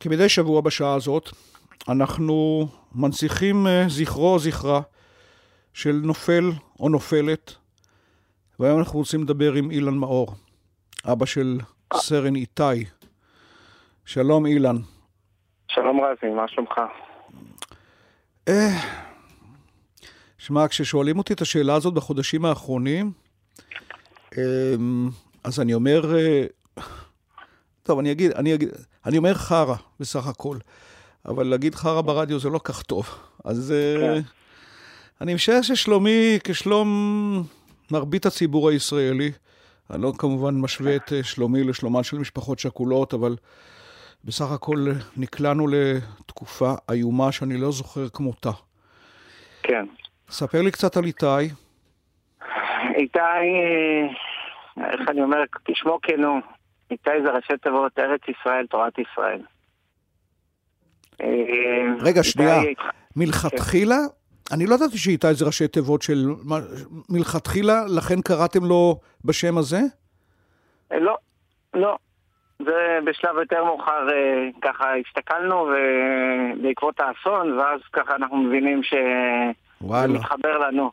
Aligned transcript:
כמדי 0.00 0.28
שבוע 0.28 0.60
בשעה 0.60 0.94
הזאת, 0.94 1.28
אנחנו 1.88 2.68
מנציחים 2.94 3.66
זכרו 3.88 4.32
או 4.32 4.38
זכרה 4.38 4.80
של 5.74 6.00
נופל 6.04 6.50
או 6.80 6.88
נופלת, 6.88 7.54
והיום 8.58 8.78
אנחנו 8.78 8.98
רוצים 8.98 9.22
לדבר 9.22 9.52
עם 9.52 9.70
אילן 9.70 9.94
מאור, 9.94 10.34
אבא 11.04 11.26
של 11.26 11.58
סרן 11.94 12.36
איתי. 12.36 12.84
שלום 14.04 14.46
אילן. 14.46 14.76
שלום 15.68 16.00
רזי, 16.00 16.34
מה 16.34 16.44
שלומך? 16.48 16.72
שמע, 20.38 20.68
כששואלים 20.68 21.18
אותי 21.18 21.32
את 21.32 21.40
השאלה 21.40 21.74
הזאת 21.74 21.94
בחודשים 21.94 22.44
האחרונים, 22.44 23.12
אז 25.44 25.60
אני 25.60 25.74
אומר, 25.74 26.14
טוב, 27.88 27.98
אני 27.98 28.12
אגיד, 28.12 28.32
אני 28.32 28.54
אגיד, 28.54 28.68
אני 29.06 29.18
אומר 29.18 29.34
חרא 29.34 29.74
בסך 30.00 30.26
הכל, 30.26 30.56
אבל 31.26 31.46
להגיד 31.46 31.74
חרא 31.74 32.00
ברדיו 32.00 32.38
זה 32.38 32.48
לא 32.48 32.60
כך 32.64 32.82
טוב. 32.82 33.18
אז 33.44 33.74
כן. 34.00 34.20
אני 35.20 35.34
משער 35.34 35.62
ששלומי 35.62 36.38
כשלום 36.44 36.88
מרבית 37.90 38.26
הציבור 38.26 38.68
הישראלי. 38.68 39.32
אני 39.90 40.02
לא 40.02 40.12
כמובן 40.18 40.54
משווה 40.54 40.96
את 40.96 41.12
שלומי 41.22 41.64
לשלומן 41.64 42.02
של 42.02 42.18
משפחות 42.18 42.58
שכולות, 42.58 43.14
אבל 43.14 43.36
בסך 44.24 44.52
הכל 44.52 44.86
נקלענו 45.16 45.66
לתקופה 45.68 46.74
איומה 46.90 47.32
שאני 47.32 47.56
לא 47.56 47.72
זוכר 47.72 48.08
כמותה. 48.08 48.52
כן. 49.62 49.86
ספר 50.30 50.62
לי 50.62 50.70
קצת 50.70 50.96
על 50.96 51.04
איתי. 51.04 51.26
איתי, 52.94 53.18
איך 54.76 55.00
אני 55.08 55.22
אומר, 55.22 55.38
כשמו 55.64 55.98
כנו, 56.02 56.40
איתי 56.90 57.10
זה 57.24 57.30
ראשי 57.30 57.52
תיבות 57.62 57.98
ארץ 57.98 58.20
ישראל, 58.28 58.66
תורת 58.66 58.92
ישראל. 58.98 59.40
רגע, 62.00 62.22
שנייה. 62.22 62.60
מלכתחילה, 63.16 63.96
אני 64.52 64.66
לא 64.66 64.74
ידעתי 64.74 64.98
שאיתי 64.98 65.34
זה 65.34 65.44
ראשי 65.44 65.68
תיבות 65.68 66.02
של... 66.02 66.26
מלכתחילה, 67.08 67.84
לכן 67.96 68.20
קראתם 68.20 68.64
לו 68.64 69.00
בשם 69.24 69.58
הזה? 69.58 69.80
לא, 70.90 71.16
לא. 71.74 71.96
זה 72.58 72.98
בשלב 73.04 73.36
יותר 73.38 73.64
מאוחר, 73.64 74.06
ככה 74.62 74.92
הסתכלנו 74.96 75.68
בעקבות 76.62 77.00
האסון, 77.00 77.58
ואז 77.58 77.80
ככה 77.92 78.16
אנחנו 78.16 78.36
מבינים 78.36 78.82
שזה 78.82 80.06
מתחבר 80.08 80.58
לנו. 80.58 80.90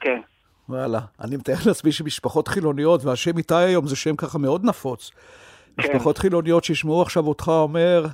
כן. 0.00 0.20
וואלה. 0.68 1.00
אני 1.24 1.36
מתאר 1.36 1.54
לעצמי 1.66 1.92
שמשפחות 1.92 2.48
חילוניות, 2.48 3.04
והשם 3.04 3.38
איתי 3.38 3.54
היום 3.54 3.86
זה 3.86 3.96
שם 3.96 4.16
ככה 4.16 4.38
מאוד 4.38 4.64
נפוץ. 4.64 5.10
כן. 5.10 5.82
משפחות 5.82 6.18
חילוניות 6.18 6.64
שישמעו 6.64 7.02
עכשיו 7.02 7.26
אותך 7.26 7.48
אומר, 7.48 8.06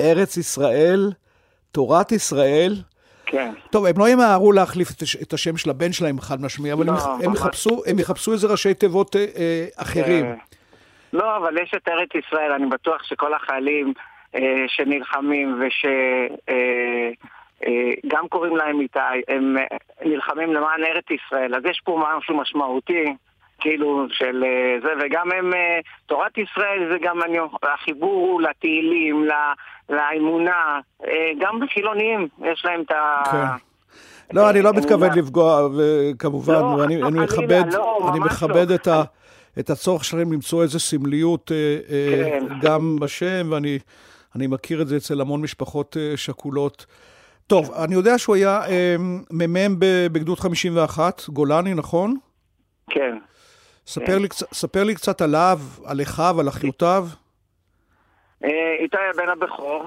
ארץ 0.00 0.36
ישראל, 0.36 1.12
תורת 1.72 2.12
ישראל. 2.12 2.74
כן. 3.26 3.52
טוב, 3.70 3.86
הם 3.86 3.94
לא 3.98 4.08
ימהרו 4.08 4.52
להחליף 4.52 4.88
את 5.22 5.32
השם 5.32 5.56
של 5.56 5.70
הבן 5.70 5.92
שלהם 5.92 6.20
חד 6.20 6.42
משמעי, 6.42 6.72
אבל 6.72 6.86
לא, 6.86 6.92
הם, 6.92 7.20
הם, 7.24 7.34
יחפשו, 7.34 7.82
הם 7.86 7.98
יחפשו 7.98 8.32
איזה 8.32 8.46
ראשי 8.46 8.74
תיבות 8.74 9.16
אה, 9.16 9.66
אחרים. 9.76 10.24
כן. 10.24 10.36
לא, 11.12 11.36
אבל 11.36 11.58
יש 11.58 11.72
את 11.76 11.88
ארץ 11.88 12.08
ישראל, 12.14 12.52
אני 12.52 12.66
בטוח 12.66 13.02
שכל 13.02 13.34
החיילים 13.34 13.92
אה, 14.34 14.64
שנלחמים 14.68 15.62
וש... 15.62 15.84
אה, 15.84 16.26
אה, 16.48 17.10
גם 18.06 18.28
קוראים 18.28 18.56
להם 18.56 18.80
איתי, 18.80 18.98
הם 19.28 19.56
אה, 19.58 19.76
נלחמים 20.04 20.52
למען 20.52 20.84
ארץ 20.84 21.04
ישראל, 21.10 21.54
אז 21.54 21.62
יש 21.70 21.80
פה 21.84 22.02
משהו 22.18 22.36
משמעותי, 22.36 23.04
כאילו, 23.60 24.06
של 24.10 24.44
אה, 24.46 24.80
זה, 24.82 24.88
וגם 25.00 25.32
הם, 25.32 25.50
תורת 26.06 26.38
ישראל 26.38 26.88
זה 26.92 26.98
גם 27.02 27.20
החיבור 27.62 28.42
לתהילים, 28.42 29.28
לאמונה, 29.88 30.80
גם 31.40 31.60
בחילונים 31.60 32.28
יש 32.44 32.64
להם 32.64 32.80
את 32.80 32.90
ה... 32.90 33.22
כן. 33.30 33.66
לא, 34.32 34.50
אני 34.50 34.62
לא 34.62 34.72
מתכוון 34.72 35.10
לפגוע, 35.18 35.68
כמובן, 36.18 36.54
לא, 36.54 36.76
ואני 36.78 37.20
מכבד, 37.20 37.64
לא, 37.72 38.08
אני 38.10 38.18
מכבד 38.18 38.70
לא. 38.70 38.74
את, 38.74 38.86
ה, 38.86 39.02
את 39.58 39.70
הצורך 39.70 40.04
שלהם 40.04 40.32
למצוא 40.32 40.62
איזו 40.62 40.80
סמליות 40.80 41.52
כן. 41.88 42.44
גם 42.60 42.96
בשם, 43.00 43.50
ואני 43.50 44.46
מכיר 44.46 44.82
את 44.82 44.88
זה 44.88 44.96
אצל 44.96 45.20
המון 45.20 45.42
משפחות 45.42 45.96
שכולות. 46.16 46.86
טוב, 47.50 47.70
אני 47.84 47.94
יודע 47.94 48.18
שהוא 48.18 48.36
היה 48.36 48.60
מ"מ 49.30 49.78
בגדוד 50.12 50.38
51, 50.38 51.28
גולני, 51.28 51.74
נכון? 51.74 52.16
כן. 52.90 53.18
ספר, 53.86 54.06
כן. 54.06 54.22
לי, 54.22 54.28
ספר 54.32 54.84
לי 54.84 54.94
קצת 54.94 55.20
עליו, 55.20 55.58
על 55.86 56.00
אחיו, 56.02 56.40
על 56.40 56.48
אחיותיו. 56.48 57.04
אה, 58.44 58.74
איתי 58.78 58.96
הבן 59.14 59.28
הבכור, 59.28 59.86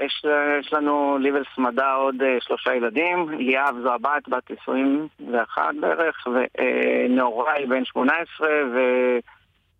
יש, 0.00 0.24
יש 0.60 0.72
לנו 0.72 1.18
ליבל 1.18 1.42
סמדה 1.54 1.92
עוד 1.92 2.14
uh, 2.22 2.24
שלושה 2.40 2.74
ילדים, 2.74 3.28
ליאב 3.30 3.76
זו 3.82 3.92
הבת, 3.92 4.28
בת 4.28 4.50
21 4.62 5.62
בערך, 5.80 6.26
ונאורי 6.26 7.66
בן 7.68 7.84
18, 7.84 8.48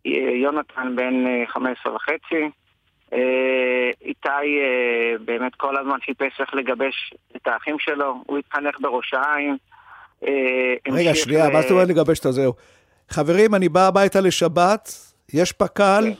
ויונתן 0.05 0.97
בן 0.97 1.15
15 1.47 1.95
וחצי. 1.95 2.51
אה, 3.13 3.91
איתי 4.03 4.29
אה, 4.29 5.19
באמת 5.25 5.55
כל 5.55 5.77
הזמן 5.77 5.99
חיפש 6.05 6.41
איך 6.41 6.55
לגבש 6.55 7.15
את 7.37 7.47
האחים 7.47 7.77
שלו, 7.79 8.23
הוא 8.27 8.39
התחנך 8.39 8.81
בראש 8.81 9.15
העין. 9.15 9.57
אה, 10.27 10.75
רגע, 10.93 11.15
שנייה, 11.15 11.51
מה 11.51 11.63
זאת 11.63 11.71
אומרת 11.71 11.89
לגבש 11.89 12.19
את 12.19 12.27
הזהו? 12.27 12.53
חברים, 13.11 13.55
אני 13.55 13.69
בא 13.69 13.87
הביתה 13.89 14.21
לשבת, 14.21 14.89
יש 15.35 15.53
פק"ל, 15.53 16.05
כן. 16.05 16.13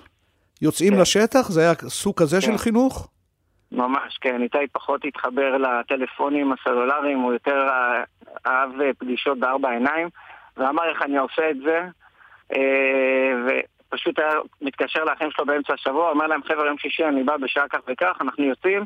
יוצאים 0.63 0.95
כן. 0.95 1.01
לשטח? 1.01 1.49
זה 1.49 1.61
היה 1.61 1.73
סוג 1.75 2.21
כזה 2.21 2.41
של 2.41 2.51
כן. 2.51 2.59
חינוך? 2.59 3.09
ממש, 3.73 4.19
כן. 4.21 4.43
איתי 4.43 4.59
פחות 4.73 5.01
התחבר 5.05 5.57
לטלפונים 5.57 6.53
הסלולריים, 6.53 7.19
הוא 7.19 7.33
יותר 7.33 7.69
אהב 8.47 8.71
פגישות 8.99 9.39
בארבע 9.39 9.71
עיניים, 9.71 10.09
ואמר 10.57 10.91
איך 10.91 11.03
אני 11.03 11.19
עושה 11.19 11.51
את 11.51 11.57
זה. 11.57 11.81
פשוט 13.91 14.19
היה 14.19 14.33
מתקשר 14.61 15.05
לאחים 15.05 15.31
שלו 15.31 15.47
באמצע 15.47 15.75
השבוע, 15.75 16.11
אומר 16.11 16.27
להם, 16.27 16.41
חבר'ה, 16.43 16.67
יום 16.67 16.79
שישי 16.79 17.05
אני 17.05 17.23
בא 17.23 17.37
בשעה 17.37 17.69
כך 17.69 17.79
וכך, 17.89 18.17
אנחנו 18.21 18.45
יוצאים, 18.45 18.85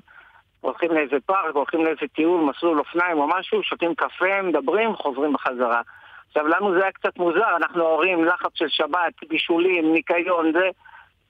הולכים 0.60 0.91
לאיזה 0.92 1.16
פארק, 1.26 1.54
הולכים 1.54 1.84
לאיזה 1.84 2.06
טיול, 2.15 2.41
מסלול 2.41 2.78
אופניים 2.78 3.19
או 3.19 3.28
משהו, 3.28 3.62
שותים 3.62 3.94
קפה, 3.94 4.42
מדברים, 4.42 4.97
חוזרים 4.97 5.32
בחזרה. 5.32 5.81
עכשיו, 6.28 6.47
לנו 6.48 6.75
זה 6.75 6.82
היה 6.82 6.92
קצת 6.92 7.19
מוזר, 7.19 7.56
אנחנו 7.56 7.84
ההורים, 7.84 8.25
לחץ 8.25 8.50
של 8.54 8.69
שבת, 8.69 9.12
בישולים, 9.28 9.92
ניקיון, 9.92 10.53
זה, 10.53 10.69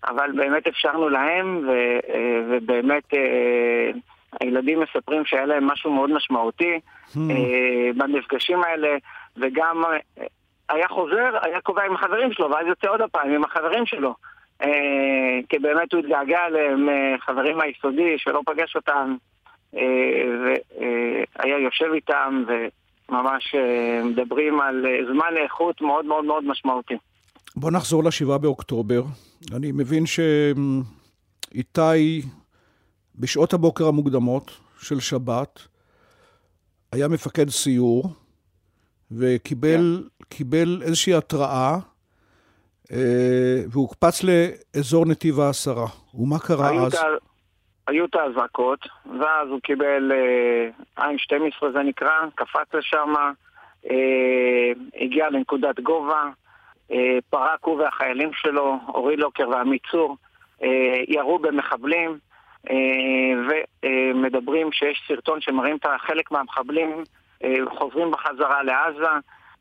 אבל 0.08 0.32
באמת 0.36 0.66
אפשרנו 0.66 1.08
להם, 1.08 1.68
ו, 1.68 1.70
אה, 2.14 2.40
ובאמת 2.48 3.14
אה, 3.14 3.90
הילדים 4.40 4.80
מספרים 4.80 5.24
שהיה 5.24 5.46
להם 5.46 5.66
משהו 5.66 5.92
מאוד 5.92 6.10
משמעותי 6.10 6.80
hmm. 7.14 7.18
אה, 7.30 7.90
במפגשים 7.96 8.64
האלה, 8.64 8.96
וגם 9.36 9.82
היה 10.68 10.88
חוזר, 10.88 11.30
היה 11.42 11.60
קובע 11.60 11.84
עם 11.84 11.94
החברים 11.94 12.32
שלו, 12.32 12.50
ואז 12.50 12.66
יוצא 12.66 12.88
עוד 12.88 13.00
הפעם 13.00 13.30
עם 13.30 13.44
החברים 13.44 13.86
שלו. 13.86 14.14
אה, 14.62 14.68
כי 15.48 15.58
באמת 15.58 15.92
הוא 15.92 16.00
התגעגע 16.00 16.38
אליהם, 16.46 16.88
אה, 16.88 17.14
חברים 17.20 17.56
מהיסודי, 17.56 18.14
שלא 18.16 18.40
פגש 18.46 18.76
אותם, 18.76 19.16
אה, 19.76 19.80
והיה 21.38 21.58
יושב 21.58 21.92
איתם, 21.94 22.44
וממש 23.08 23.54
מדברים 24.04 24.60
על 24.60 24.86
זמן 25.12 25.36
איכות 25.44 25.80
מאוד 25.80 26.04
מאוד 26.04 26.24
מאוד 26.24 26.44
משמעותי. 26.44 26.94
בוא 27.56 27.70
נחזור 27.70 28.04
לשבעה 28.04 28.38
באוקטובר. 28.38 29.02
אני 29.56 29.72
מבין 29.72 30.04
שאיתי, 31.52 31.82
בשעות 33.18 33.52
הבוקר 33.52 33.86
המוקדמות 33.88 34.50
של 34.80 35.00
שבת, 35.00 35.60
היה 36.92 37.08
מפקד 37.08 37.48
סיור, 37.48 38.04
וקיבל 39.12 40.78
כן. 40.80 40.82
איזושהי 40.82 41.14
התראה, 41.14 41.76
אה, 42.92 43.62
והוקפץ 43.72 44.24
לאזור 44.24 45.06
נתיב 45.06 45.40
העשרה. 45.40 45.86
ומה 46.14 46.38
קרה 46.38 46.70
אז? 46.70 46.94
היו 47.86 48.04
את 48.04 48.14
האזעקות, 48.14 48.78
ואז 49.20 49.48
הוא 49.48 49.60
קיבל 49.60 50.12
אה, 50.12 51.06
עין 51.06 51.18
12 51.18 51.72
זה 51.72 51.78
נקרא, 51.78 52.10
קפץ 52.34 52.74
לשם, 52.74 53.14
אה, 53.90 54.72
הגיע 55.00 55.30
לנקודת 55.30 55.80
גובה, 55.80 56.30
אה, 56.92 57.18
פרק 57.30 57.64
הוא 57.64 57.80
והחיילים 57.80 58.30
שלו, 58.32 58.78
אורי 58.88 59.16
לוקר 59.16 59.48
ועמית 59.48 59.82
צור, 59.90 60.16
אה, 60.62 61.02
ירו 61.08 61.38
במחבלים, 61.38 62.18
אה, 62.70 62.76
ומדברים 63.82 64.72
שיש 64.72 65.04
סרטון 65.08 65.40
שמראים 65.40 65.76
את 65.76 65.86
חלק 65.98 66.30
מהמחבלים 66.30 67.04
חוזרים 67.78 68.10
בחזרה 68.10 68.62
לעזה, 68.62 69.10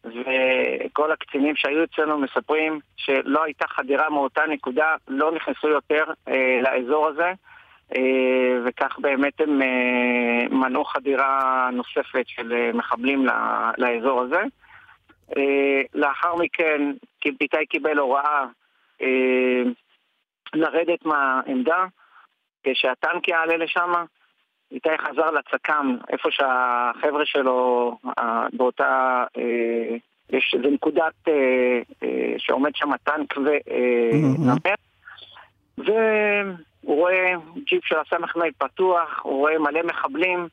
וכל 0.05 1.11
הקצינים 1.11 1.55
שהיו 1.55 1.83
אצלנו 1.83 2.17
מספרים 2.17 2.79
שלא 2.97 3.43
הייתה 3.43 3.67
חדירה 3.67 4.09
מאותה 4.09 4.41
נקודה, 4.49 4.95
לא 5.07 5.31
נכנסו 5.31 5.67
יותר 5.67 6.03
אה, 6.27 6.59
לאזור 6.61 7.07
הזה, 7.07 7.31
אה, 7.95 8.59
וכך 8.65 8.99
באמת 8.99 9.41
הם 9.41 9.61
אה, 9.61 10.47
מנעו 10.49 10.85
חדירה 10.85 11.69
נוספת 11.73 12.27
של 12.27 12.53
אה, 12.53 12.71
מחבלים 12.73 13.25
ל- 13.25 13.71
לאזור 13.77 14.21
הזה. 14.21 14.41
אה, 15.37 15.81
לאחר 15.93 16.35
מכן 16.35 16.81
איתי 17.25 17.65
קיבל 17.69 17.97
הוראה 17.97 18.45
אה, 19.01 19.61
לרדת 20.53 21.05
מהעמדה, 21.05 21.85
כשהטנק 22.63 23.27
יעלה 23.27 23.57
לשם, 23.57 23.93
איתי 24.73 24.89
חזר 24.97 25.31
לצק"ם, 25.31 25.97
איפה 26.09 26.29
שהחבר'ה 26.31 27.25
שלו 27.25 27.97
באותה... 28.53 29.23
אה, 29.37 29.97
יש 30.29 30.55
איזו 30.57 30.69
נקודת 30.69 31.13
אה, 31.27 31.81
אה, 32.03 32.33
שעומד 32.37 32.75
שם 32.75 32.97
טנק 33.03 33.37
ונמר, 33.37 34.73
והוא 35.77 36.97
רואה 36.97 37.33
ג'יפ 37.65 37.85
של 37.85 37.95
הסמ"ך 37.99 38.33
פתוח, 38.57 39.19
הוא 39.23 39.37
רואה 39.37 39.59
מלא 39.59 39.81
מחבלים, 39.83 40.47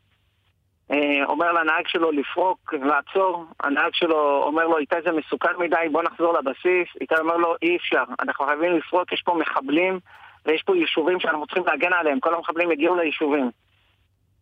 אומר 1.24 1.52
לנהג 1.52 1.86
שלו 1.86 2.10
לפרוק, 2.10 2.74
לעצור, 2.74 3.44
הנהג 3.60 3.94
שלו 3.94 4.42
אומר 4.42 4.66
לו, 4.66 4.78
איתי 4.78 4.96
זה 5.04 5.12
מסוכן 5.12 5.52
מדי, 5.58 5.88
בוא 5.92 6.02
נחזור 6.02 6.38
לבסיס, 6.38 6.88
איתי 7.00 7.14
אומר 7.20 7.36
לו, 7.36 7.54
אי 7.62 7.76
אפשר, 7.76 8.04
אנחנו 8.20 8.46
חייבים 8.46 8.76
לפרוק, 8.76 9.12
יש 9.12 9.22
פה 9.22 9.34
מחבלים 9.34 9.98
ויש 10.46 10.62
פה 10.62 10.76
יישובים 10.76 11.20
שאנחנו 11.20 11.46
צריכים 11.46 11.66
להגן 11.66 11.92
עליהם, 11.92 12.20
כל 12.20 12.34
המחבלים 12.34 12.70
הגיעו 12.70 12.96
ליישובים. 12.96 13.50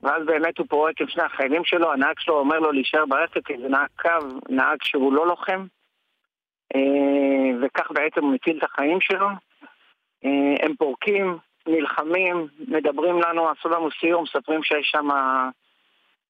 ואז 0.02 0.26
באמת 0.26 0.58
הוא 0.58 0.66
פורק 0.68 1.00
עם 1.00 1.08
שני 1.08 1.22
החיילים 1.22 1.64
שלו, 1.64 1.92
הנהג 1.92 2.14
שלו 2.18 2.38
אומר 2.38 2.58
לו 2.58 2.72
להישאר 2.72 3.06
ברכב 3.06 3.40
כי 3.40 3.52
זה 3.62 3.68
נהג 3.68 3.88
קו, 4.02 4.38
נהג 4.48 4.78
שהוא 4.82 5.12
לא 5.12 5.26
לוחם, 5.26 5.66
אה, 6.74 6.80
וכך 7.62 7.90
בעצם 7.90 8.24
הוא 8.24 8.34
מציל 8.34 8.58
את 8.58 8.64
החיים 8.64 9.00
שלו. 9.00 9.28
אה, 10.24 10.66
הם 10.66 10.74
פורקים, 10.78 11.38
נלחמים, 11.66 12.46
מדברים 12.68 13.20
לנו, 13.20 13.48
עשו 13.48 13.68
לנו 13.68 13.88
סיור, 14.00 14.22
מספרים 14.22 14.62
שיש 14.62 14.88
שם 14.92 15.08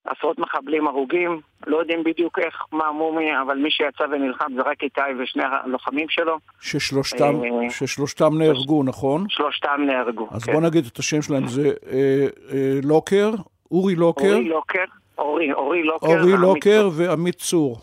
עשרות 0.04 0.38
מחבלים 0.38 0.86
הרוגים, 0.86 1.40
לא 1.66 1.76
יודעים 1.76 2.04
בדיוק 2.04 2.38
איך, 2.38 2.54
מה 2.72 2.92
מומי, 2.92 3.40
אבל 3.42 3.56
מי 3.56 3.70
שיצא 3.70 4.04
ונלחם 4.10 4.52
זה 4.56 4.62
רק 4.62 4.82
איתי 4.82 5.00
ושני 5.18 5.42
הלוחמים 5.44 6.08
שלו. 6.08 6.38
ששלושתם, 6.60 7.34
אה, 7.44 7.70
ששלושתם 7.70 8.38
נהרגו, 8.38 8.82
נכון? 8.82 9.24
שלושתם 9.28 9.80
נהרגו, 9.86 10.28
אז 10.30 10.44
כן. 10.44 10.52
בוא 10.52 10.60
נגיד 10.60 10.86
את 10.92 10.98
השם 10.98 11.22
שלהם, 11.22 11.48
זה 11.48 11.72
אה, 11.92 12.26
אה, 12.52 12.78
לוקר, 12.82 13.30
אורי 13.70 13.94
לוקר. 13.94 14.34
אורי 14.34 14.48
לוקר, 14.48 14.84
אורי, 15.18 15.52
אורי 15.52 15.82
לוקר. 15.82 16.06
אורי 16.06 16.32
לוקר 16.32 16.88
ועמית 16.96 17.34
צור. 17.34 17.80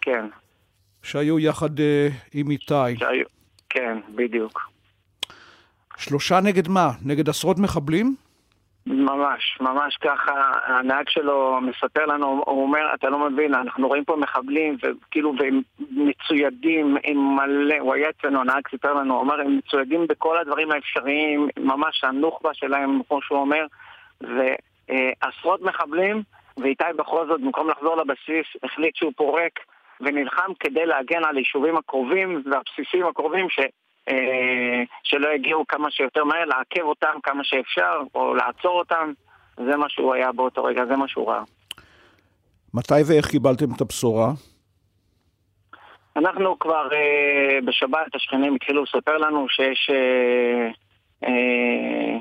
כן. 0.00 0.26
שהיו 1.02 1.38
יחד 1.38 1.80
אה, 1.80 2.08
עם 2.34 2.50
איתי. 2.50 2.96
שהיו, 2.96 3.24
כן, 3.70 3.98
בדיוק. 4.14 4.70
שלושה 5.96 6.40
נגד 6.40 6.68
מה? 6.68 6.90
נגד 7.04 7.28
עשרות 7.28 7.58
מחבלים? 7.58 8.14
ממש, 8.86 9.58
ממש 9.60 9.96
ככה, 9.96 10.52
הנהג 10.64 11.08
שלו 11.08 11.58
מספר 11.60 12.06
לנו, 12.06 12.42
הוא 12.46 12.62
אומר, 12.62 12.94
אתה 12.94 13.08
לא 13.08 13.30
מבין, 13.30 13.54
אנחנו 13.54 13.88
רואים 13.88 14.04
פה 14.04 14.16
מחבלים, 14.16 14.76
וכאילו, 14.82 15.34
והם 15.38 15.60
מצוידים 15.90 16.96
עם 17.04 17.36
מלא, 17.36 17.74
הוא 17.80 17.94
היה 17.94 18.08
אצלנו, 18.10 18.40
הנהג 18.40 18.68
סיפר 18.70 18.94
לנו, 18.94 19.14
הוא 19.14 19.20
אומר, 19.20 19.40
הם 19.40 19.58
מצוידים 19.58 20.06
בכל 20.06 20.38
הדברים 20.38 20.70
האפשריים, 20.70 21.48
ממש 21.58 22.04
הנוח'בה 22.04 22.50
שלהם, 22.54 23.00
כמו 23.08 23.22
שהוא 23.22 23.38
אומר, 23.38 23.66
ועשרות 24.88 25.62
מחבלים, 25.62 26.22
ואיתי 26.58 26.84
בכל 26.96 27.26
זאת, 27.26 27.40
במקום 27.40 27.70
לחזור 27.70 27.96
לבסיס, 27.96 28.46
החליט 28.62 28.96
שהוא 28.96 29.12
פורק 29.16 29.52
ונלחם 30.00 30.52
כדי 30.60 30.86
להגן 30.86 31.24
על 31.24 31.36
היישובים 31.36 31.76
הקרובים 31.76 32.42
והבסיסים 32.50 33.06
הקרובים, 33.06 33.50
ש... 33.50 33.58
אה, 34.08 34.82
שלא 35.04 35.28
יגיעו 35.34 35.64
כמה 35.68 35.90
שיותר 35.90 36.24
מהר, 36.24 36.44
לעכב 36.44 36.82
אותם 36.82 37.18
כמה 37.22 37.44
שאפשר, 37.44 38.00
או 38.14 38.34
לעצור 38.34 38.78
אותם. 38.78 39.12
זה 39.56 39.76
מה 39.76 39.88
שהוא 39.88 40.14
היה 40.14 40.32
באותו 40.32 40.64
רגע, 40.64 40.86
זה 40.86 40.96
מה 40.96 41.08
שהוא 41.08 41.30
ראה. 41.30 41.42
מתי 42.74 42.94
ואיך 43.06 43.26
קיבלתם 43.26 43.64
את 43.76 43.80
הבשורה? 43.80 44.32
אנחנו 46.16 46.58
כבר 46.58 46.88
אה, 46.92 47.58
בשבת, 47.64 48.14
השכנים 48.14 48.54
התחילו 48.54 48.82
לספר 48.82 49.16
לנו 49.16 49.48
שיש 49.48 49.90
אה, 49.90 50.70
אה, 51.24 51.30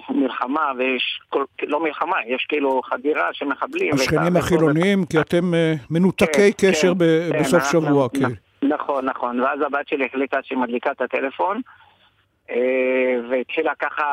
מלחמה, 0.09 0.71
ויש, 0.77 1.19
כל, 1.29 1.44
לא 1.63 1.83
מלחמה, 1.83 2.15
יש 2.27 2.45
כאילו 2.49 2.81
חדירה 2.83 3.29
של 3.33 3.45
מחבלים. 3.45 3.94
השכנים 3.94 4.38
החילוניים, 4.38 5.05
כי 5.05 5.19
אתם 5.19 5.53
אה, 5.53 5.73
מנותקי 5.89 6.53
כן, 6.53 6.69
קשר 6.69 6.88
כן, 6.94 6.97
ב- 6.97 7.29
כן, 7.31 7.39
בסוף 7.39 7.63
שבוע, 7.71 8.07
כן. 8.09 8.67
נכון, 8.67 9.05
נכון. 9.05 9.39
ואז 9.39 9.59
הבת 9.61 9.88
שלי 9.88 10.05
החליטה 10.05 10.38
שהיא 10.44 10.57
מדליקה 10.57 10.91
את 10.91 11.01
הטלפון, 11.01 11.61
אה, 12.49 12.55
והתחילה 13.29 13.71
ככה, 13.79 14.05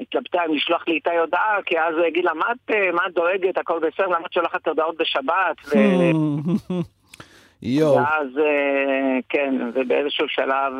התלבטה 0.00 0.38
אם 0.48 0.54
לשלוח 0.54 0.84
לי 0.88 0.94
איתה 0.94 1.10
הודעה, 1.20 1.58
כי 1.66 1.78
אז 1.80 1.94
הוא 1.94 2.06
יגיד 2.06 2.24
לה, 2.24 2.34
מה 2.34 2.46
את, 2.52 2.74
אה, 2.74 2.92
מה 2.92 3.02
את 3.06 3.14
דואגת, 3.14 3.58
הכל 3.58 3.78
בסדר, 3.78 4.06
למה 4.06 4.26
את 4.26 4.32
שולחת 4.32 4.68
הודעות 4.68 4.96
בשבת? 4.96 5.56
ו... 5.66 5.78
יואו. 7.62 7.94
ואז, 7.96 8.38
אה, 8.38 9.18
כן, 9.28 9.54
ובאיזשהו 9.74 10.28
שלב... 10.28 10.72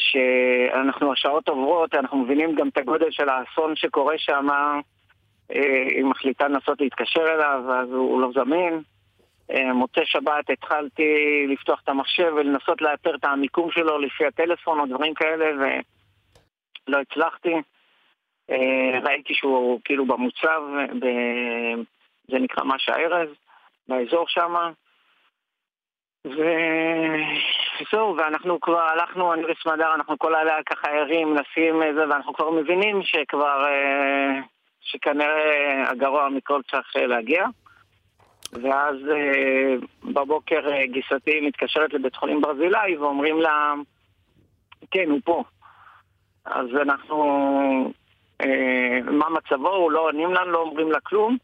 שאנחנו, 0.00 1.12
השעות 1.12 1.48
עוברות, 1.48 1.94
אנחנו 1.94 2.18
מבינים 2.18 2.54
גם 2.54 2.68
את 2.68 2.78
הגודל 2.78 3.10
של 3.10 3.28
האסון 3.28 3.76
שקורה 3.76 4.14
שם, 4.18 4.46
היא 5.48 6.04
מחליטה 6.04 6.48
לנסות 6.48 6.80
להתקשר 6.80 7.24
אליו, 7.34 7.62
אז 7.82 7.88
הוא 7.92 8.20
לא 8.20 8.30
זמין. 8.34 8.82
אה, 9.50 9.72
מוצאי 9.72 10.02
שבת 10.06 10.50
התחלתי 10.50 11.46
לפתוח 11.48 11.80
את 11.84 11.88
המחשב 11.88 12.32
ולנסות 12.36 12.82
לאתר 12.82 13.14
את 13.14 13.24
המיקום 13.24 13.70
שלו 13.70 13.98
לפי 13.98 14.26
הטלפון 14.26 14.80
או 14.80 14.86
דברים 14.86 15.14
כאלה 15.14 15.46
ולא 16.88 16.98
הצלחתי. 17.00 17.54
אה, 18.50 19.00
ראיתי 19.02 19.34
שהוא 19.34 19.80
כאילו 19.84 20.06
במוצב, 20.06 20.62
ב... 21.00 21.06
זה 22.28 22.38
נקרא 22.38 22.64
משה 22.64 22.92
ארז, 22.96 23.28
באזור 23.88 24.24
שם. 24.28 24.54
וזהו, 26.26 28.16
ואנחנו 28.16 28.60
כבר 28.60 28.80
הלכנו, 28.80 29.32
אני 29.34 29.42
וסמדר, 29.44 29.94
אנחנו 29.94 30.18
כל 30.18 30.34
הלילה 30.34 30.62
ככה 30.62 30.88
ערים, 30.90 31.34
מנסים 31.34 31.82
איזה, 31.82 32.08
ואנחנו 32.08 32.32
כבר 32.32 32.50
מבינים 32.50 33.02
שכבר, 33.02 33.64
אה, 33.66 34.40
שכנראה 34.80 35.90
הגרוע 35.90 36.28
מכל 36.28 36.60
צריך 36.70 36.96
להגיע. 36.96 37.46
ואז 38.52 38.96
אה, 39.10 39.74
בבוקר 40.04 40.72
אה, 40.72 40.86
גיסתי 40.86 41.40
מתקשרת 41.40 41.92
לבית 41.92 42.16
חולים 42.16 42.40
ברזילי 42.40 42.96
ואומרים 42.96 43.40
לה, 43.40 43.74
כן, 44.90 45.10
הוא 45.10 45.20
פה. 45.24 45.44
אז 46.44 46.66
אנחנו, 46.82 47.24
אה, 48.42 48.98
מה 49.02 49.26
מצבו? 49.28 49.74
הוא 49.74 49.92
לא 49.92 50.00
עונים 50.00 50.34
לנו, 50.34 50.50
לא 50.50 50.58
אומרים 50.58 50.90
לה 50.90 51.00
כלום. 51.00 51.36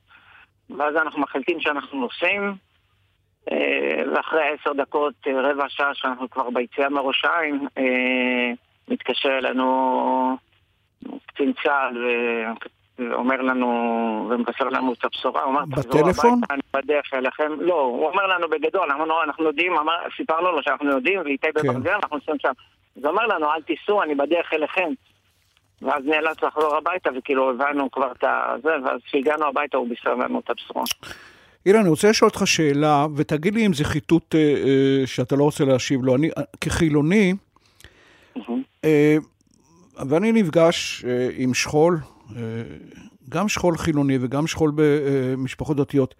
ואז 0.71 0.97
אנחנו 0.97 1.21
מחליטים 1.21 1.61
שאנחנו 1.61 2.01
נוסעים, 2.01 2.55
ואחרי 4.15 4.43
עשר 4.49 4.73
דקות, 4.73 5.15
רבע 5.27 5.65
שעה 5.69 5.95
שאנחנו 5.95 6.31
כבר 6.31 6.51
ביציאה 6.51 6.89
מראש 6.89 7.25
העין, 7.25 7.67
מתקשר 8.89 9.39
אלינו 9.39 10.37
קצין 11.27 11.53
צה"ל 11.63 12.07
אומר 13.13 13.43
לנו 13.43 13.67
ומבשר 14.31 14.65
לנו 14.65 14.93
את 14.93 15.05
הבשורה, 15.05 15.43
הוא 15.43 15.53
אמר, 15.53 15.63
תחזור 15.71 16.01
הביתה, 16.01 16.29
אני 16.51 16.61
בדרך 16.77 17.15
אליכם. 17.15 17.53
לא, 17.61 17.81
הוא 17.81 18.07
אומר 18.07 18.27
לנו 18.27 18.49
בגדול, 18.49 18.93
אמרנו, 18.93 19.23
אנחנו 19.23 19.45
יודעים, 19.45 19.73
סיפרנו 20.17 20.53
לו 20.53 20.63
שאנחנו 20.63 20.91
יודעים, 20.91 21.21
ואיתי 21.25 21.47
כן. 21.47 21.69
בברזל, 21.69 21.91
אנחנו 21.91 22.17
נוסעים 22.17 22.37
שם. 22.39 22.53
אז 22.97 23.05
הוא 23.05 23.11
אומר 23.11 23.27
לנו, 23.27 23.53
אל 23.53 23.63
תיסעו, 23.63 24.03
אני 24.03 24.15
בדרך 24.15 24.53
אליכם. 24.53 24.89
ואז 25.83 26.05
נאלץ 26.05 26.43
לחזור 26.43 26.77
הביתה, 26.77 27.11
וכאילו 27.19 27.51
הבנו 27.51 27.91
כבר 27.91 28.13
את 28.13 28.25
זה, 28.63 28.71
ואז 28.85 29.01
כשהגענו 29.05 29.47
הביתה 29.47 29.77
הוא 29.77 29.89
בישר 29.89 30.15
לנו 30.15 30.41
את 30.41 30.51
הבשורה. 30.51 30.85
אילן, 31.67 31.81
אני 31.81 31.89
רוצה 31.89 32.11
לשאול 32.11 32.29
אותך 32.29 32.47
שאלה, 32.47 33.07
ותגיד 33.17 33.55
לי 33.55 33.67
אם 33.67 33.73
זה 33.73 33.85
חיטוט 33.85 34.35
אה, 34.35 34.41
אה, 34.41 35.07
שאתה 35.07 35.37
לא 35.37 35.45
רוצה 35.45 35.65
להשיב 35.65 36.05
לו. 36.05 36.17
אני, 36.17 36.31
כחילוני, 36.61 37.33
mm-hmm. 38.39 38.53
אה, 38.85 39.17
ואני 40.09 40.33
נפגש 40.33 41.05
אה, 41.05 41.29
עם 41.37 41.55
שכול, 41.55 41.99
אה, 42.37 42.43
גם 43.29 43.49
שכול 43.49 43.79
חילוני 43.79 44.19
וגם 44.21 44.47
שכול 44.47 44.73
במשפחות 44.75 45.77
דתיות. 45.77 46.15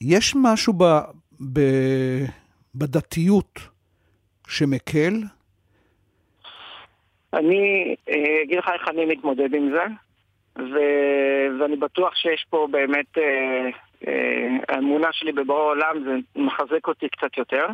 יש 0.00 0.34
משהו 0.36 0.72
ב, 0.72 0.84
ב, 1.52 1.60
בדתיות 2.74 3.60
שמקל? 4.48 5.22
אני 7.32 7.94
אה, 8.08 8.42
אגיד 8.44 8.58
לך 8.58 8.68
איך 8.74 8.88
אני 8.88 9.04
מתמודד 9.04 9.54
עם 9.54 9.70
זה, 9.70 9.84
ו... 10.58 10.78
ואני 11.60 11.76
בטוח 11.76 12.14
שיש 12.14 12.46
פה 12.50 12.68
באמת, 12.70 13.18
אה, 13.18 13.68
אה, 14.06 14.56
האמונה 14.68 15.08
שלי 15.12 15.32
בבורא 15.32 15.62
עולם, 15.62 16.04
זה 16.04 16.42
מחזק 16.42 16.86
אותי 16.88 17.08
קצת 17.08 17.36
יותר. 17.36 17.66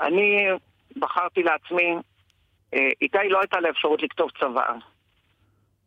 אני 0.00 0.48
בחרתי 0.96 1.42
לעצמי, 1.42 1.96
אה, 2.74 2.88
איתי 3.00 3.28
לא 3.28 3.40
הייתה 3.40 3.60
לה 3.60 3.70
אפשרות 3.70 4.02
לכתוב 4.02 4.30
צוואה. 4.40 4.74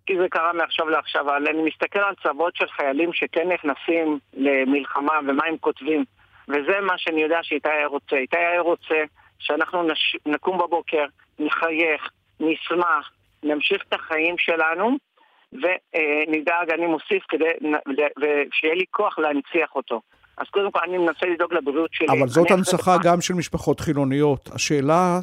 כי 0.06 0.18
זה 0.18 0.30
קרה 0.30 0.54
מעכשיו 0.54 0.90
לעכשיו, 0.90 1.22
אבל 1.22 1.48
אני 1.48 1.62
מסתכל 1.62 2.00
על 2.00 2.16
צוות 2.24 2.56
של 2.56 2.68
חיילים 2.68 3.14
שכן 3.14 3.48
נכנסים 3.52 4.20
למלחמה 4.34 5.20
ומה 5.28 5.46
הם 5.48 5.58
כותבים, 5.58 6.04
וזה 6.48 6.80
מה 6.82 6.94
שאני 6.98 7.22
יודע 7.22 7.40
שאיתי 7.42 7.70
היה 7.70 7.88
רוצה. 7.88 8.16
איתי 8.16 8.38
היה 8.38 8.62
רוצה 8.62 9.04
שאנחנו 9.40 9.84
נש... 9.84 10.16
נקום 10.26 10.58
בבוקר, 10.58 11.06
נחייך, 11.40 12.10
נשמח, 12.40 13.12
נמשיך 13.44 13.84
את 13.88 13.94
החיים 13.94 14.36
שלנו, 14.38 14.98
ונדאג, 15.54 16.72
אני 16.72 16.86
מוסיף, 16.86 17.24
כדי, 17.30 17.46
שיהיה 18.52 18.76
לי 18.76 18.86
כוח 18.92 19.20
להנציח 19.20 19.76
אותו. 19.76 20.02
אז 20.38 20.48
קודם 20.52 20.72
כל 20.72 20.80
אני 20.84 20.98
מנסה 20.98 21.26
לדאוג 21.26 21.54
לבריאות 21.54 21.90
שלי. 21.94 22.08
אבל 22.20 22.28
זאת 22.28 22.52
הנצחה 22.52 22.96
גם 23.04 23.22
של 23.22 23.34
משפחות 23.34 23.80
חילוניות. 23.80 24.50
השאלה, 24.54 25.20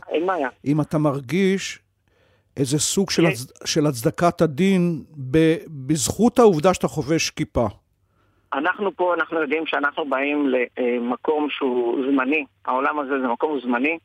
אם 0.64 0.80
אתה 0.80 0.98
מרגיש 0.98 1.78
איזה 2.56 2.78
סוג 2.78 3.10
של, 3.10 3.26
הצ... 3.26 3.52
של 3.64 3.86
הצדקת 3.86 4.40
הדין 4.40 5.04
ב... 5.30 5.38
בזכות 5.86 6.38
העובדה 6.38 6.74
שאתה 6.74 6.88
חובש 6.88 7.30
כיפה. 7.30 7.66
אנחנו 8.52 8.96
פה, 8.96 9.14
אנחנו 9.14 9.40
יודעים 9.40 9.66
שאנחנו 9.66 10.08
באים 10.08 10.48
למקום 10.48 11.48
שהוא 11.50 12.04
זמני. 12.10 12.44
העולם 12.64 12.98
הזה 12.98 13.20
זה 13.20 13.26
מקום 13.26 13.60
זמני, 13.60 13.98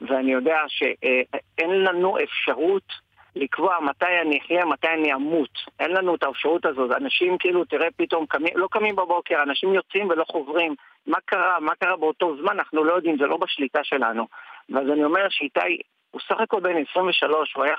ואני 0.00 0.32
יודע 0.32 0.58
שאין 0.68 1.70
לנו 1.70 2.16
אפשרות 2.24 3.05
לקבוע 3.36 3.80
מתי 3.80 4.20
אני 4.22 4.38
אחיה, 4.44 4.64
מתי 4.64 4.88
אני 4.88 5.14
אמות. 5.14 5.50
אין 5.80 5.90
לנו 5.90 6.14
את 6.14 6.22
האפשרות 6.22 6.66
הזאת. 6.66 6.90
אנשים 6.96 7.38
כאילו, 7.38 7.64
תראה, 7.64 7.88
פתאום 7.96 8.26
קמים, 8.26 8.52
לא 8.54 8.68
קמים 8.70 8.96
בבוקר, 8.96 9.42
אנשים 9.42 9.74
יוצאים 9.74 10.08
ולא 10.08 10.24
חוברים. 10.24 10.74
מה 11.06 11.18
קרה? 11.24 11.60
מה 11.60 11.74
קרה 11.74 11.96
באותו 11.96 12.36
זמן? 12.36 12.52
אנחנו 12.52 12.84
לא 12.84 12.92
יודעים, 12.92 13.16
זה 13.18 13.26
לא 13.26 13.36
בשליטה 13.36 13.84
שלנו. 13.84 14.26
ואז 14.68 14.86
אני 14.92 15.04
אומר 15.04 15.26
שאיתי, 15.30 15.78
הוא 16.10 16.20
סך 16.28 16.40
הכל 16.40 16.60
בן 16.60 16.74
23, 16.90 17.54
הוא 17.54 17.64
היה, 17.64 17.74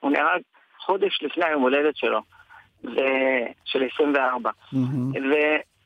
הוא 0.00 0.10
נהרג 0.10 0.40
חודש 0.78 1.22
לפני 1.22 1.44
היום 1.44 1.62
הולדת 1.62 1.96
שלו, 1.96 2.20
ו... 2.84 2.96
של 3.64 3.82
24. 3.94 4.50
Mm-hmm. 4.50 4.76
ו... 5.16 5.34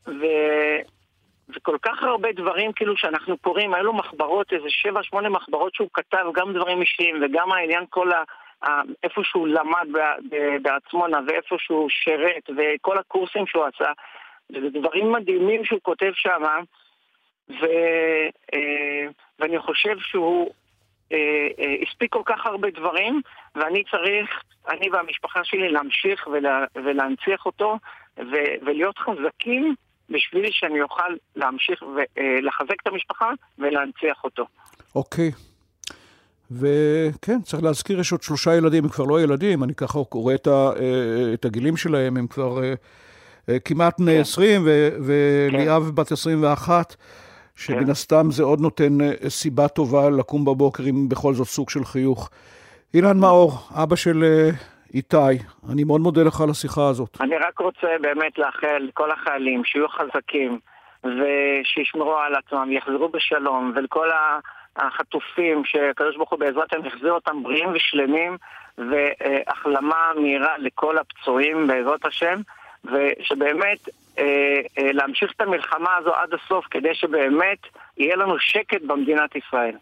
ו... 0.07 0.25
וכל 1.49 1.77
כך 1.81 2.03
הרבה 2.03 2.31
דברים 2.31 2.73
כאילו 2.73 2.97
שאנחנו 2.97 3.37
קוראים, 3.37 3.73
היו 3.73 3.83
לו 3.83 3.93
מחברות, 3.93 4.53
איזה 4.53 4.69
שבע, 4.69 5.03
שמונה 5.03 5.29
מחברות 5.29 5.75
שהוא 5.75 5.89
כתב, 5.93 6.25
גם 6.33 6.53
דברים 6.53 6.81
אישיים 6.81 7.15
וגם 7.21 7.51
העניין 7.51 7.83
כל 7.89 8.11
ה... 8.11 8.23
איפה 9.03 9.21
שהוא 9.23 9.47
למד 9.47 9.87
בעצמונה 10.61 11.19
ואיפה 11.27 11.55
שהוא 11.59 11.89
שירת 11.89 12.49
וכל 12.57 12.97
הקורסים 12.97 13.47
שהוא 13.47 13.63
עשה, 13.65 13.91
זה 14.49 14.79
דברים 14.79 15.11
מדהימים 15.11 15.65
שהוא 15.65 15.79
כותב 15.83 16.11
שם, 16.13 16.43
ו, 17.49 17.65
אה, 18.53 19.07
ואני 19.39 19.59
חושב 19.59 19.95
שהוא 19.99 20.51
אה, 21.11 21.17
אה, 21.59 21.75
הספיק 21.87 22.13
כל 22.13 22.21
כך 22.25 22.45
הרבה 22.45 22.69
דברים, 22.69 23.21
ואני 23.55 23.83
צריך, 23.91 24.43
אני 24.69 24.89
והמשפחה 24.89 25.39
שלי, 25.43 25.69
להמשיך 25.69 26.27
ולה, 26.27 26.65
ולהנציח 26.75 27.45
אותו 27.45 27.77
ו, 28.17 28.35
ולהיות 28.65 28.97
חזקים 28.97 29.75
בשביל 30.09 30.51
שאני 30.51 30.81
אוכל 30.81 31.15
להמשיך 31.35 31.83
ולחזק 31.83 32.81
את 32.81 32.87
המשפחה 32.87 33.31
ולהנציח 33.57 34.23
אותו. 34.23 34.45
אוקיי. 34.95 35.29
Okay. 35.29 35.54
וכן, 36.51 37.41
צריך 37.41 37.63
להזכיר, 37.63 37.99
יש 37.99 38.11
עוד 38.11 38.21
שלושה 38.21 38.55
ילדים, 38.55 38.83
הם 38.83 38.89
כבר 38.89 39.05
לא 39.05 39.21
ילדים, 39.21 39.63
אני 39.63 39.75
ככה 39.75 39.99
קורא 40.09 40.33
את, 40.33 40.47
ה, 40.47 40.51
אה, 40.51 41.33
את 41.33 41.45
הגילים 41.45 41.77
שלהם, 41.77 42.17
הם 42.17 42.27
כבר 42.27 42.63
אה, 42.63 42.73
אה, 43.49 43.59
כמעט 43.59 43.99
בני 43.99 44.15
כן. 44.15 44.21
20, 44.21 44.67
וליאב 45.05 45.83
כן. 45.83 45.95
בת 45.95 46.11
21, 46.11 46.95
שמן 47.55 47.85
כן. 47.85 47.91
הסתם 47.91 48.31
זה 48.31 48.43
עוד 48.43 48.61
נותן 48.61 48.97
סיבה 49.27 49.67
טובה 49.67 50.09
לקום 50.09 50.45
בבוקר 50.45 50.83
עם 50.83 51.09
בכל 51.09 51.33
זאת 51.33 51.47
סוג 51.47 51.69
של 51.69 51.85
חיוך. 51.85 52.29
אילן 52.93 53.17
מאור, 53.17 53.51
אבא 53.83 53.95
של 53.95 54.23
איתי, 54.93 55.17
אני 55.71 55.83
מאוד 55.83 56.01
מודה 56.01 56.23
לך 56.23 56.41
על 56.41 56.49
השיחה 56.49 56.87
הזאת. 56.87 57.17
אני 57.21 57.37
רק 57.37 57.59
רוצה 57.59 57.87
באמת 58.01 58.37
לאחל 58.37 58.77
לכל 58.77 59.11
החיילים 59.11 59.63
שיהיו 59.65 59.87
חזקים 59.87 60.59
ושישמרו 61.03 62.17
על 62.17 62.35
עצמם, 62.35 62.71
יחזרו 62.71 63.09
בשלום, 63.09 63.73
ולכל 63.75 64.11
ה... 64.11 64.39
החטופים, 64.77 65.65
שהקדוש 65.65 66.15
ברוך 66.15 66.29
הוא 66.29 66.39
בעזרת 66.39 66.73
השם 66.73 66.85
יחזיר 66.85 67.11
אותם 67.11 67.43
בריאים 67.43 67.69
ושלמים, 67.73 68.37
והחלמה 68.77 70.11
מהירה 70.15 70.57
לכל 70.57 70.97
הפצועים 70.97 71.67
בעזרת 71.67 72.05
השם, 72.05 72.41
ושבאמת 72.85 73.89
אה, 74.19 74.23
אה, 74.77 74.91
להמשיך 74.91 75.31
את 75.35 75.41
המלחמה 75.41 75.95
הזו 75.97 76.13
עד 76.13 76.29
הסוף, 76.33 76.65
כדי 76.71 76.93
שבאמת 76.95 77.57
יהיה 77.97 78.15
לנו 78.15 78.39
שקט 78.39 78.81
במדינת 78.87 79.35
ישראל. 79.35 79.75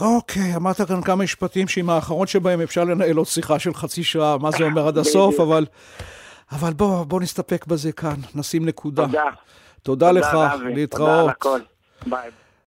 אוקיי, 0.00 0.56
אמרת 0.56 0.76
כאן 0.76 1.02
כמה 1.02 1.24
משפטים 1.24 1.68
שעם 1.68 1.90
האחרון 1.90 2.26
שבהם 2.26 2.60
אפשר 2.60 2.84
לנהל 2.84 3.16
עוד 3.16 3.26
שיחה 3.26 3.58
של 3.58 3.74
חצי 3.74 4.04
שעה, 4.04 4.38
מה 4.38 4.50
זה 4.50 4.64
אומר 4.64 4.88
עד 4.88 4.98
הסוף, 4.98 5.40
אבל, 5.40 5.66
אבל 6.52 6.72
בוא, 6.72 7.04
בוא 7.04 7.20
נסתפק 7.20 7.66
בזה 7.66 7.92
כאן, 7.92 8.14
נשים 8.34 8.66
נקודה. 8.66 9.06
תודה. 9.06 9.24
תודה, 9.82 10.08
תודה 10.08 10.12
לך, 10.12 10.36
להתראות. 10.74 11.08
תודה 11.08 11.22
על 11.22 11.28
הכל. 11.28 11.60
ביי. 12.06 12.30